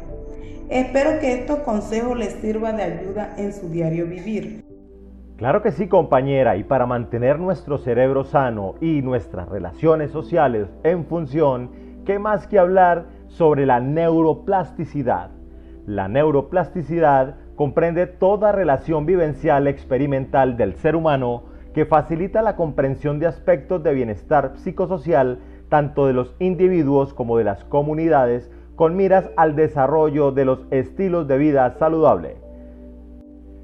Espero 0.70 1.20
que 1.20 1.34
estos 1.34 1.60
consejos 1.60 2.18
les 2.18 2.34
sirvan 2.36 2.78
de 2.78 2.84
ayuda 2.84 3.36
en 3.38 3.54
su 3.54 3.70
diario 3.70 4.08
vivir. 4.08 4.64
Claro 5.36 5.62
que 5.62 5.72
sí, 5.72 5.88
compañera, 5.88 6.56
y 6.56 6.64
para 6.64 6.86
mantener 6.86 7.40
nuestro 7.40 7.78
cerebro 7.78 8.24
sano 8.24 8.76
y 8.80 9.02
nuestras 9.02 9.50
relaciones 9.50 10.12
sociales 10.12 10.70
en 10.84 11.06
función, 11.06 11.72
¿qué 12.06 12.20
más 12.20 12.48
que 12.48 12.60
hablar 12.60 13.08
sobre 13.28 13.66
la 13.66 13.80
neuroplasticidad? 13.80 15.32
La 15.88 16.08
neuroplasticidad 16.08 17.36
comprende 17.56 18.06
toda 18.08 18.52
relación 18.52 19.06
vivencial 19.06 19.68
experimental 19.68 20.58
del 20.58 20.76
ser 20.76 20.96
humano 20.96 21.44
que 21.74 21.86
facilita 21.86 22.42
la 22.42 22.56
comprensión 22.56 23.20
de 23.20 23.28
aspectos 23.28 23.82
de 23.84 23.94
bienestar 23.94 24.54
psicosocial 24.56 25.40
tanto 25.72 26.06
de 26.06 26.12
los 26.12 26.36
individuos 26.40 27.14
como 27.14 27.38
de 27.38 27.46
las 27.46 27.64
comunidades 27.64 28.52
con 28.76 28.98
miras 28.98 29.30
al 29.38 29.56
desarrollo 29.56 30.34
de 30.34 30.44
los 30.44 30.66
estilos 30.70 31.30
de 31.30 31.38
vida 31.38 31.72
saludable. 31.80 32.36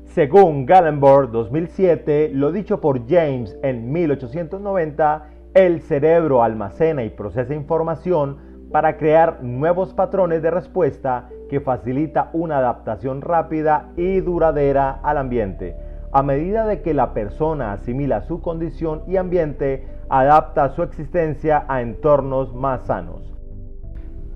Según 0.06 0.66
Gallenberg 0.66 1.32
2007, 1.32 2.32
lo 2.34 2.54
dicho 2.54 2.80
por 2.80 3.06
James 3.10 3.58
en 3.62 3.92
1890, 3.92 5.26
el 5.54 5.82
cerebro 5.82 6.44
almacena 6.44 7.04
y 7.04 7.10
procesa 7.10 7.54
información 7.54 8.38
para 8.72 8.96
crear 8.96 9.44
nuevos 9.44 9.94
patrones 9.94 10.42
de 10.42 10.52
respuesta 10.52 11.28
que 11.50 11.60
facilita 11.60 12.30
una 12.32 12.60
adaptación 12.60 13.22
rápida 13.22 13.90
y 13.98 14.22
duradera 14.22 15.02
al 15.04 15.18
ambiente. 15.18 15.76
A 16.12 16.24
medida 16.24 16.66
de 16.66 16.82
que 16.82 16.94
la 16.94 17.14
persona 17.14 17.74
asimila 17.74 18.22
su 18.22 18.42
condición 18.42 19.04
y 19.08 19.18
ambiente, 19.18 19.88
adapta 20.10 20.70
su 20.70 20.84
existencia 20.84 21.66
a 21.68 21.82
entornos 21.82 22.56
más 22.56 22.86
sanos. 22.86 23.34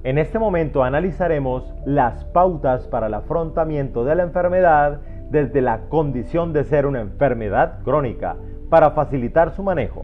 En 0.03 0.17
este 0.17 0.39
momento 0.39 0.83
analizaremos 0.83 1.73
las 1.85 2.25
pautas 2.25 2.87
para 2.87 3.07
el 3.07 3.13
afrontamiento 3.13 4.03
de 4.03 4.15
la 4.15 4.23
enfermedad 4.23 4.99
desde 5.29 5.61
la 5.61 5.87
condición 5.89 6.53
de 6.53 6.63
ser 6.65 6.85
una 6.85 7.01
enfermedad 7.01 7.83
crónica 7.83 8.35
para 8.69 8.91
facilitar 8.91 9.51
su 9.51 9.63
manejo. 9.63 10.03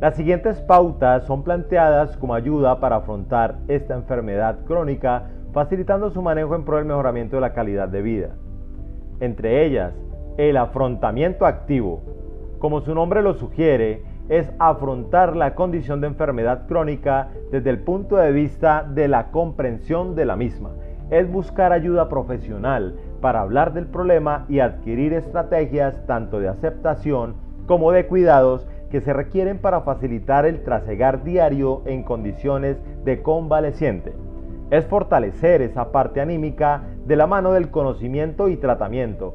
Las 0.00 0.16
siguientes 0.16 0.60
pautas 0.62 1.24
son 1.26 1.42
planteadas 1.42 2.16
como 2.16 2.34
ayuda 2.34 2.80
para 2.80 2.96
afrontar 2.96 3.58
esta 3.68 3.94
enfermedad 3.94 4.64
crónica, 4.66 5.30
facilitando 5.52 6.10
su 6.10 6.22
manejo 6.22 6.54
en 6.54 6.64
pro 6.64 6.78
del 6.78 6.86
mejoramiento 6.86 7.36
de 7.36 7.42
la 7.42 7.52
calidad 7.52 7.88
de 7.88 8.02
vida. 8.02 8.30
Entre 9.20 9.64
ellas, 9.64 9.94
el 10.36 10.56
afrontamiento 10.56 11.46
activo. 11.46 12.02
Como 12.58 12.80
su 12.80 12.94
nombre 12.94 13.22
lo 13.22 13.34
sugiere, 13.34 14.02
es 14.28 14.50
afrontar 14.58 15.36
la 15.36 15.54
condición 15.54 16.00
de 16.00 16.06
enfermedad 16.06 16.66
crónica 16.66 17.28
desde 17.50 17.70
el 17.70 17.80
punto 17.80 18.16
de 18.16 18.32
vista 18.32 18.86
de 18.88 19.08
la 19.08 19.30
comprensión 19.30 20.14
de 20.14 20.24
la 20.24 20.36
misma. 20.36 20.70
Es 21.10 21.30
buscar 21.30 21.72
ayuda 21.72 22.08
profesional 22.08 22.96
para 23.20 23.40
hablar 23.40 23.72
del 23.74 23.86
problema 23.86 24.46
y 24.48 24.60
adquirir 24.60 25.12
estrategias 25.12 26.06
tanto 26.06 26.40
de 26.40 26.48
aceptación 26.48 27.34
como 27.66 27.92
de 27.92 28.06
cuidados 28.06 28.66
que 28.90 29.00
se 29.00 29.12
requieren 29.12 29.58
para 29.58 29.82
facilitar 29.82 30.46
el 30.46 30.62
trasegar 30.62 31.24
diario 31.24 31.82
en 31.86 32.02
condiciones 32.02 32.78
de 33.04 33.22
convaleciente. 33.22 34.12
Es 34.72 34.86
fortalecer 34.86 35.60
esa 35.60 35.92
parte 35.92 36.22
anímica 36.22 36.84
de 37.04 37.14
la 37.14 37.26
mano 37.26 37.52
del 37.52 37.70
conocimiento 37.70 38.48
y 38.48 38.56
tratamiento. 38.56 39.34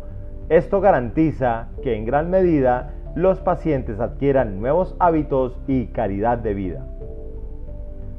Esto 0.50 0.82
garantiza 0.82 1.67
que 1.84 1.96
en 1.96 2.06
gran 2.06 2.32
medida 2.32 2.96
los 3.13 3.39
pacientes 3.41 4.00
adquieran 4.00 4.60
nuevos 4.60 4.96
hábitos 4.98 5.56
y 5.67 5.89
calidad 5.89 6.39
de 6.39 6.56
vida. 6.56 6.88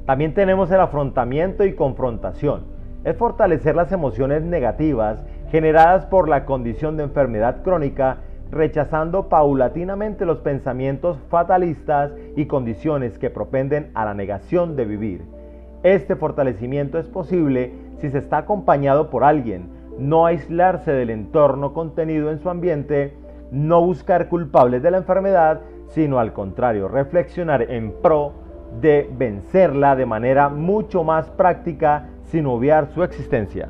También 0.07 0.33
tenemos 0.33 0.71
el 0.71 0.79
afrontamiento 0.79 1.65
y 1.65 1.75
confrontación. 1.75 2.67
Es 3.03 3.17
fortalecer 3.17 3.75
las 3.75 3.91
emociones 3.91 4.45
negativas 4.45 5.21
generadas 5.51 6.07
por 6.07 6.29
la 6.29 6.45
condición 6.45 6.97
de 6.97 7.03
enfermedad 7.03 7.65
crónica, 7.65 8.19
rechazando 8.53 9.29
paulatinamente 9.29 10.25
los 10.25 10.39
pensamientos 10.39 11.19
fatalistas 11.31 12.13
y 12.37 12.47
condiciones 12.47 13.19
que 13.19 13.29
propenden 13.29 13.91
a 13.95 14.05
la 14.05 14.15
negación 14.15 14.77
de 14.77 14.85
vivir. 14.85 15.38
Este 15.85 16.17
fortalecimiento 16.17 16.99
es 16.99 17.07
posible 17.07 17.73
si 17.99 18.11
se 18.11 18.19
está 18.19 18.39
acompañado 18.39 19.11
por 19.11 19.23
alguien, 19.23 19.69
no 19.97 20.27
aislarse 20.27 20.91
del 20.91 21.11
entorno 21.11 21.73
contenido 21.73 22.33
en 22.33 22.41
su 22.41 22.51
ambiente, 22.51 23.15
no 23.53 23.81
buscar 23.85 24.29
culpables 24.29 24.83
de 24.83 24.91
la 24.91 24.99
enfermedad, 24.99 25.61
sino 25.87 26.19
al 26.19 26.33
contrario, 26.33 26.89
reflexionar 26.89 27.63
en 27.63 27.93
pro 28.03 28.33
de 28.81 29.09
vencerla 29.17 29.95
de 29.95 30.05
manera 30.05 30.49
mucho 30.49 31.05
más 31.05 31.31
práctica 31.31 32.09
sin 32.25 32.47
obviar 32.47 32.89
su 32.89 33.05
existencia. 33.05 33.69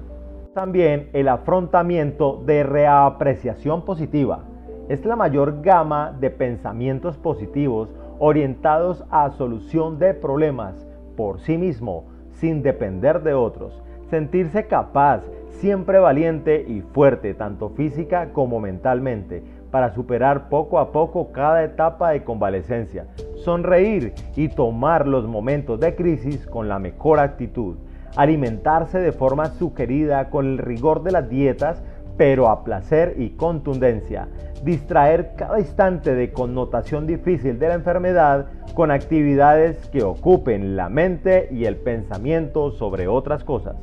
También 0.55 1.11
el 1.12 1.29
afrontamiento 1.29 2.43
de 2.45 2.62
reapreciación 2.62 3.85
positiva. 3.85 4.45
Es 4.88 5.05
la 5.05 5.15
mayor 5.15 5.61
gama 5.61 6.17
de 6.19 6.31
pensamientos 6.31 7.19
positivos 7.19 7.95
orientados 8.19 9.05
a 9.11 9.31
solución 9.31 9.99
de 9.99 10.15
problemas 10.15 10.88
por 11.18 11.40
sí 11.40 11.58
mismo, 11.58 12.04
sin 12.30 12.62
depender 12.62 13.25
de 13.25 13.34
otros. 13.34 13.82
Sentirse 14.08 14.68
capaz, 14.68 15.25
siempre 15.48 15.98
valiente 15.98 16.64
y 16.68 16.80
fuerte, 16.80 17.34
tanto 17.34 17.70
física 17.70 18.32
como 18.32 18.60
mentalmente, 18.60 19.42
para 19.72 19.92
superar 19.92 20.48
poco 20.48 20.78
a 20.78 20.92
poco 20.92 21.32
cada 21.32 21.64
etapa 21.64 22.10
de 22.10 22.22
convalecencia. 22.22 23.08
Sonreír 23.34 24.14
y 24.37 24.46
tomar 24.46 25.08
los 25.08 25.26
momentos 25.26 25.80
de 25.80 25.96
crisis 25.96 26.46
con 26.46 26.68
la 26.68 26.78
mejor 26.78 27.18
actitud 27.18 27.75
alimentarse 28.16 28.98
de 28.98 29.12
forma 29.12 29.46
sugerida 29.46 30.30
con 30.30 30.46
el 30.46 30.58
rigor 30.58 31.02
de 31.02 31.12
las 31.12 31.28
dietas 31.28 31.82
pero 32.18 32.48
a 32.48 32.64
placer 32.64 33.14
y 33.16 33.30
contundencia. 33.30 34.28
Distraer 34.62 35.34
cada 35.37 35.60
instante 35.60 36.14
de 36.14 36.32
connotación 36.32 37.06
difícil 37.06 37.58
de 37.60 37.68
la 37.68 37.75
enfermedad 37.75 38.46
con 38.75 38.90
actividades 38.90 39.87
que 39.88 40.02
ocupen 40.02 40.76
la 40.76 40.88
mente 40.88 41.48
y 41.50 41.64
el 41.64 41.76
pensamiento 41.76 42.72
sobre 42.72 43.06
otras 43.06 43.44
cosas. 43.44 43.76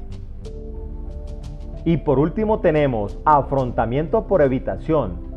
Y 1.86 1.98
por 1.98 2.20
último 2.20 2.60
tenemos 2.60 3.18
afrontamiento 3.26 4.28
por 4.28 4.42
evitación. 4.42 5.34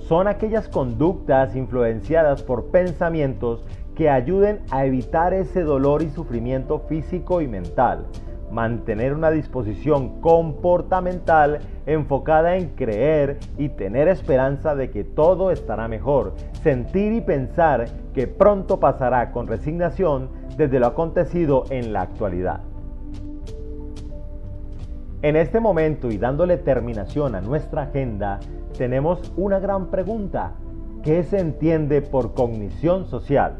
Son 0.00 0.28
aquellas 0.28 0.68
conductas 0.68 1.56
influenciadas 1.56 2.42
por 2.42 2.66
pensamientos 2.66 3.64
que 3.94 4.10
ayuden 4.10 4.60
a 4.70 4.84
evitar 4.84 5.32
ese 5.32 5.62
dolor 5.62 6.02
y 6.02 6.10
sufrimiento 6.10 6.80
físico 6.80 7.40
y 7.40 7.48
mental 7.48 8.04
mantener 8.56 9.12
una 9.12 9.30
disposición 9.30 10.22
comportamental 10.22 11.58
enfocada 11.84 12.56
en 12.56 12.70
creer 12.70 13.38
y 13.58 13.68
tener 13.68 14.08
esperanza 14.08 14.74
de 14.74 14.90
que 14.90 15.04
todo 15.04 15.50
estará 15.50 15.88
mejor, 15.88 16.32
sentir 16.62 17.12
y 17.12 17.20
pensar 17.20 17.84
que 18.14 18.26
pronto 18.26 18.80
pasará 18.80 19.30
con 19.30 19.46
resignación 19.46 20.30
desde 20.56 20.80
lo 20.80 20.86
acontecido 20.86 21.64
en 21.68 21.92
la 21.92 22.00
actualidad. 22.00 22.62
En 25.20 25.36
este 25.36 25.60
momento 25.60 26.10
y 26.10 26.16
dándole 26.16 26.56
terminación 26.56 27.34
a 27.34 27.42
nuestra 27.42 27.82
agenda, 27.82 28.40
tenemos 28.78 29.34
una 29.36 29.58
gran 29.58 29.90
pregunta. 29.90 30.52
¿Qué 31.02 31.24
se 31.24 31.40
entiende 31.40 32.00
por 32.00 32.32
cognición 32.32 33.04
social? 33.04 33.58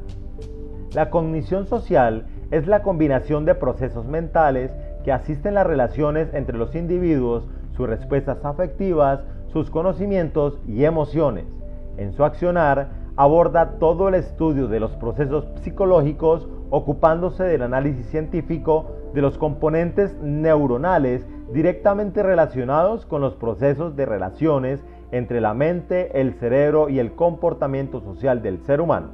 La 0.94 1.10
cognición 1.10 1.66
social 1.66 2.28
es 2.50 2.66
la 2.66 2.82
combinación 2.82 3.44
de 3.44 3.54
procesos 3.54 4.06
mentales 4.06 4.72
que 5.06 5.12
asisten 5.12 5.54
las 5.54 5.68
relaciones 5.68 6.34
entre 6.34 6.58
los 6.58 6.74
individuos, 6.74 7.46
sus 7.76 7.88
respuestas 7.88 8.44
afectivas, 8.44 9.20
sus 9.52 9.70
conocimientos 9.70 10.58
y 10.66 10.84
emociones. 10.84 11.44
En 11.96 12.12
su 12.12 12.24
accionar, 12.24 12.88
aborda 13.14 13.78
todo 13.78 14.08
el 14.08 14.16
estudio 14.16 14.66
de 14.66 14.80
los 14.80 14.96
procesos 14.96 15.46
psicológicos 15.62 16.48
ocupándose 16.70 17.44
del 17.44 17.62
análisis 17.62 18.04
científico 18.06 18.96
de 19.14 19.22
los 19.22 19.38
componentes 19.38 20.12
neuronales 20.20 21.24
directamente 21.52 22.24
relacionados 22.24 23.06
con 23.06 23.20
los 23.20 23.36
procesos 23.36 23.94
de 23.94 24.06
relaciones 24.06 24.84
entre 25.12 25.40
la 25.40 25.54
mente, 25.54 26.20
el 26.20 26.34
cerebro 26.34 26.88
y 26.88 26.98
el 26.98 27.12
comportamiento 27.12 28.00
social 28.00 28.42
del 28.42 28.58
ser 28.64 28.80
humano. 28.80 29.10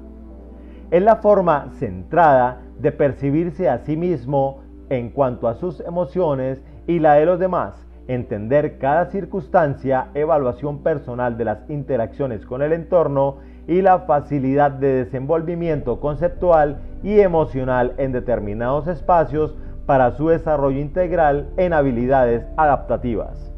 Es 0.91 1.03
la 1.03 1.17
forma 1.17 1.69
centrada 1.79 2.63
de 2.79 2.93
percibirse 2.93 3.69
a 3.69 3.81
sí 3.81 3.95
mismo 3.95 4.62
en 4.93 5.09
cuanto 5.09 5.49
a 5.49 5.55
sus 5.55 5.81
emociones 5.81 6.63
y 6.87 6.99
la 6.99 7.15
de 7.15 7.25
los 7.25 7.39
demás, 7.39 7.87
entender 8.09 8.77
cada 8.79 9.07
circunstancia, 9.07 10.09
evaluación 10.13 10.83
personal 10.83 11.39
de 11.39 11.47
las 11.47 11.71
interacciones 11.71 12.45
con 12.45 12.61
el 12.61 12.75
entorno 12.75 13.37
y 13.67 13.81
la 13.81 14.01
facilidad 14.01 14.71
de 14.71 15.05
desenvolvimiento 15.05 15.99
conceptual 15.99 16.83
y 17.03 17.21
emocional 17.21 17.95
en 17.97 18.13
determinados 18.13 18.87
espacios 18.87 19.57
para 19.87 20.11
su 20.13 20.29
desarrollo 20.29 20.79
integral 20.79 21.49
en 21.57 21.73
habilidades 21.73 22.45
adaptativas. 22.59 23.51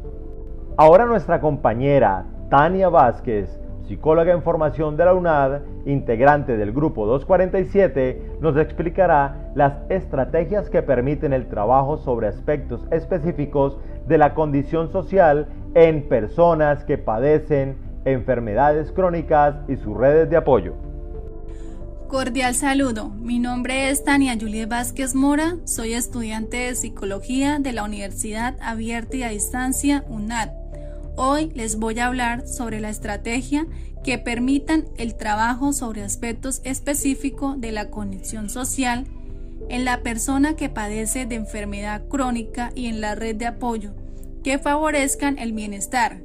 Ahora 0.77 1.05
nuestra 1.05 1.41
compañera 1.41 2.25
Tania 2.49 2.87
Vázquez 2.87 3.59
psicóloga 3.87 4.33
en 4.33 4.41
formación 4.41 4.97
de 4.97 5.05
la 5.05 5.13
UNAD, 5.13 5.61
integrante 5.85 6.57
del 6.57 6.71
Grupo 6.71 7.05
247, 7.05 8.37
nos 8.41 8.57
explicará 8.57 9.51
las 9.55 9.73
estrategias 9.89 10.69
que 10.69 10.81
permiten 10.81 11.33
el 11.33 11.47
trabajo 11.47 11.97
sobre 11.97 12.27
aspectos 12.27 12.81
específicos 12.91 13.77
de 14.07 14.17
la 14.17 14.33
condición 14.33 14.91
social 14.91 15.47
en 15.73 16.07
personas 16.07 16.83
que 16.83 16.97
padecen 16.97 17.77
enfermedades 18.05 18.91
crónicas 18.91 19.55
y 19.67 19.75
sus 19.77 19.95
redes 19.97 20.29
de 20.29 20.37
apoyo. 20.37 20.73
Cordial 22.07 22.53
saludo, 22.53 23.09
mi 23.09 23.39
nombre 23.39 23.89
es 23.89 24.03
Tania 24.03 24.37
Juliet 24.39 24.69
Vázquez 24.69 25.15
Mora, 25.15 25.57
soy 25.65 25.93
estudiante 25.93 26.57
de 26.57 26.75
Psicología 26.75 27.57
de 27.59 27.73
la 27.73 27.83
Universidad 27.83 28.55
Abierta 28.61 29.17
y 29.17 29.23
a 29.23 29.29
Distancia 29.29 30.03
UNAD 30.07 30.64
Hoy 31.17 31.49
les 31.55 31.77
voy 31.77 31.97
a 31.99 32.07
hablar 32.07 32.45
sobre 32.47 32.81
la 32.81 32.89
estrategia 32.89 33.67
que 34.03 34.17
permitan 34.17 34.85
el 34.97 35.15
trabajo 35.15 35.71
sobre 35.71 36.03
aspectos 36.03 36.61
específicos 36.65 37.59
de 37.61 37.71
la 37.71 37.89
conexión 37.89 38.49
social 38.49 39.05
en 39.69 39.85
la 39.85 40.03
persona 40.03 40.57
que 40.57 40.69
padece 40.69 41.25
de 41.25 41.35
enfermedad 41.35 42.07
crónica 42.09 42.71
y 42.75 42.87
en 42.87 42.99
la 42.99 43.15
red 43.15 43.35
de 43.35 43.45
apoyo 43.45 43.93
que 44.43 44.59
favorezcan 44.59 45.39
el 45.39 45.53
bienestar. 45.53 46.21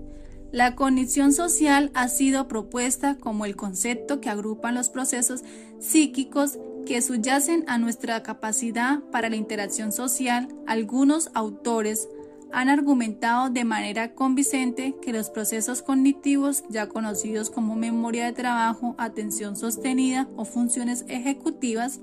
La 0.51 0.75
cognición 0.75 1.33
social 1.33 1.93
ha 1.95 2.09
sido 2.09 2.49
propuesta 2.49 3.17
como 3.17 3.45
el 3.45 3.55
concepto 3.55 4.21
que 4.21 4.29
agrupan 4.29 4.75
los 4.75 4.91
procesos 4.91 5.43
psíquicos 5.79 6.59
que 6.85 7.01
subyacen 7.01 7.65
a 7.69 7.79
nuestra 7.79 8.23
capacidad 8.25 8.99
para 9.13 9.31
la 9.31 9.37
interacción 9.37 9.93
social. 9.93 10.49
Algunos 10.67 11.31
autores 11.35 12.09
han 12.53 12.69
argumentado 12.69 13.51
de 13.51 13.65
manera 13.65 14.15
convincente 14.15 14.95
que 15.01 15.13
los 15.13 15.31
procesos 15.31 15.83
cognitivos, 15.83 16.65
ya 16.69 16.89
conocidos 16.89 17.51
como 17.51 17.77
memoria 17.77 18.27
de 18.27 18.33
trabajo, 18.33 18.95
atención 18.99 19.57
sostenida 19.57 20.29
o 20.37 20.45
funciones 20.45 21.05
ejecutivas, 21.09 22.01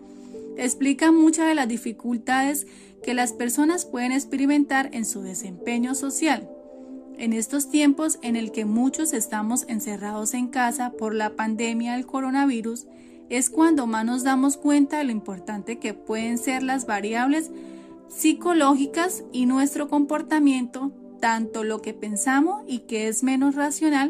explican 0.58 1.16
muchas 1.16 1.48
de 1.48 1.56
las 1.56 1.68
dificultades 1.68 2.68
que 3.04 3.14
las 3.14 3.34
personas 3.34 3.86
pueden 3.86 4.12
experimentar 4.12 4.90
en 4.94 5.06
su 5.06 5.22
desempeño 5.22 5.96
social. 5.96 6.50
En 7.18 7.34
estos 7.34 7.70
tiempos 7.70 8.20
en 8.22 8.36
el 8.36 8.52
que 8.52 8.66
muchos 8.66 9.14
estamos 9.14 9.66
encerrados 9.68 10.34
en 10.34 10.48
casa 10.48 10.92
por 10.92 11.14
la 11.14 11.36
pandemia 11.36 11.94
del 11.94 12.06
coronavirus, 12.06 12.86
es 13.30 13.50
cuando 13.50 13.88
más 13.88 14.06
nos 14.06 14.24
damos 14.24 14.56
cuenta 14.56 15.00
de 15.00 15.04
lo 15.04 15.12
importante 15.12 15.80
que 15.80 15.94
pueden 15.94 16.38
ser 16.38 16.64
las 16.64 16.86
variables 16.86 17.52
psicológicas 18.10 19.24
y 19.32 19.46
nuestro 19.46 19.88
comportamiento, 19.88 20.92
tanto 21.20 21.64
lo 21.64 21.82
que 21.82 21.94
pensamos 21.94 22.64
y 22.68 22.80
que 22.80 23.08
es 23.08 23.24
menos 23.24 23.56
racional 23.56 24.10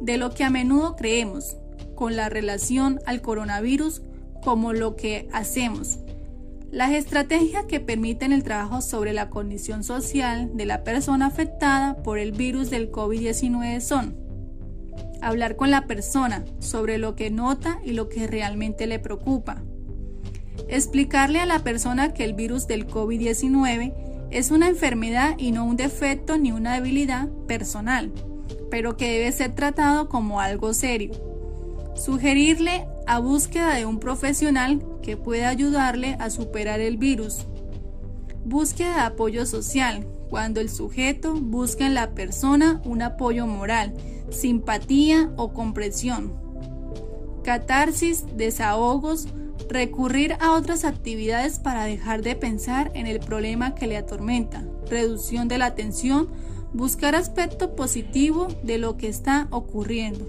de 0.00 0.18
lo 0.18 0.30
que 0.30 0.44
a 0.44 0.50
menudo 0.50 0.96
creemos, 0.96 1.56
con 1.94 2.16
la 2.16 2.28
relación 2.28 3.00
al 3.06 3.22
coronavirus 3.22 4.02
como 4.42 4.72
lo 4.72 4.96
que 4.96 5.28
hacemos. 5.32 5.98
Las 6.70 6.92
estrategias 6.92 7.66
que 7.66 7.78
permiten 7.80 8.32
el 8.32 8.42
trabajo 8.42 8.80
sobre 8.80 9.12
la 9.12 9.30
condición 9.30 9.84
social 9.84 10.56
de 10.56 10.66
la 10.66 10.82
persona 10.82 11.26
afectada 11.26 12.02
por 12.02 12.18
el 12.18 12.32
virus 12.32 12.68
del 12.68 12.90
COVID-19 12.90 13.80
son 13.80 14.16
hablar 15.22 15.56
con 15.56 15.70
la 15.70 15.86
persona 15.86 16.44
sobre 16.58 16.98
lo 16.98 17.14
que 17.14 17.30
nota 17.30 17.78
y 17.84 17.92
lo 17.92 18.08
que 18.08 18.26
realmente 18.26 18.86
le 18.86 18.98
preocupa, 18.98 19.62
Explicarle 20.68 21.40
a 21.40 21.46
la 21.46 21.60
persona 21.60 22.14
que 22.14 22.24
el 22.24 22.34
virus 22.34 22.66
del 22.66 22.86
COVID-19 22.86 23.92
es 24.30 24.50
una 24.50 24.68
enfermedad 24.68 25.36
y 25.38 25.52
no 25.52 25.64
un 25.64 25.76
defecto 25.76 26.38
ni 26.38 26.52
una 26.52 26.74
debilidad 26.74 27.28
personal, 27.46 28.12
pero 28.70 28.96
que 28.96 29.12
debe 29.12 29.30
ser 29.32 29.54
tratado 29.54 30.08
como 30.08 30.40
algo 30.40 30.74
serio. 30.74 31.12
Sugerirle 31.94 32.86
a 33.06 33.18
búsqueda 33.18 33.74
de 33.74 33.86
un 33.86 34.00
profesional 34.00 34.84
que 35.02 35.16
pueda 35.16 35.48
ayudarle 35.48 36.16
a 36.18 36.30
superar 36.30 36.80
el 36.80 36.96
virus. 36.96 37.46
Búsqueda 38.44 38.94
de 38.94 39.00
apoyo 39.02 39.46
social, 39.46 40.06
cuando 40.30 40.60
el 40.60 40.68
sujeto 40.68 41.34
busca 41.34 41.86
en 41.86 41.94
la 41.94 42.10
persona 42.10 42.82
un 42.84 43.02
apoyo 43.02 43.46
moral, 43.46 43.94
simpatía 44.30 45.30
o 45.36 45.52
comprensión. 45.52 46.32
Catarsis, 47.44 48.24
desahogos, 48.36 49.28
recurrir 49.68 50.34
a 50.40 50.52
otras 50.52 50.84
actividades 50.84 51.58
para 51.58 51.84
dejar 51.84 52.22
de 52.22 52.36
pensar 52.36 52.90
en 52.94 53.06
el 53.06 53.20
problema 53.20 53.74
que 53.74 53.86
le 53.86 53.96
atormenta, 53.96 54.62
reducción 54.88 55.48
de 55.48 55.58
la 55.58 55.74
tensión, 55.74 56.28
buscar 56.72 57.14
aspecto 57.14 57.74
positivo 57.76 58.48
de 58.62 58.78
lo 58.78 58.96
que 58.96 59.08
está 59.08 59.48
ocurriendo. 59.50 60.24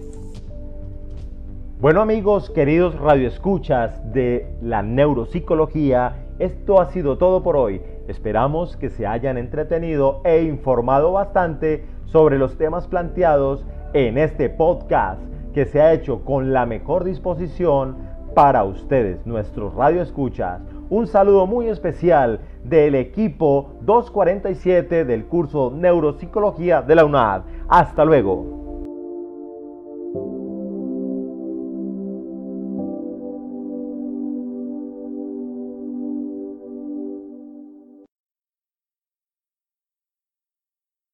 Bueno 1.79 2.01
amigos, 2.01 2.49
queridos 2.49 2.95
radioescuchas 2.95 4.13
de 4.13 4.47
la 4.61 4.81
neuropsicología, 4.81 6.25
esto 6.39 6.79
ha 6.79 6.91
sido 6.91 7.17
todo 7.17 7.43
por 7.43 7.57
hoy. 7.57 7.81
Esperamos 8.07 8.77
que 8.77 8.89
se 8.89 9.05
hayan 9.05 9.37
entretenido 9.37 10.21
e 10.23 10.43
informado 10.43 11.11
bastante 11.11 11.85
sobre 12.05 12.37
los 12.37 12.57
temas 12.57 12.87
planteados 12.87 13.65
en 13.93 14.17
este 14.17 14.49
podcast 14.49 15.21
que 15.53 15.65
se 15.65 15.81
ha 15.81 15.93
hecho 15.93 16.23
con 16.23 16.53
la 16.53 16.65
mejor 16.65 17.03
disposición 17.03 18.04
para 18.35 18.65
ustedes, 18.65 19.25
nuestros 19.25 19.73
Radio 19.73 20.01
Escuchas. 20.01 20.61
Un 20.89 21.07
saludo 21.07 21.47
muy 21.47 21.69
especial 21.69 22.41
del 22.65 22.93
equipo 22.93 23.77
247 23.81 25.05
del 25.05 25.25
curso 25.25 25.71
Neuropsicología 25.73 26.81
de 26.81 26.95
la 26.95 27.05
UNAD. 27.05 27.43
Hasta 27.69 28.03
luego. 28.03 28.64